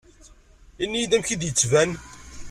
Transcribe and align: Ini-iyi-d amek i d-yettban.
Ini-iyi-d 0.83 1.15
amek 1.15 1.29
i 1.35 1.35
d-yettban. 1.41 1.91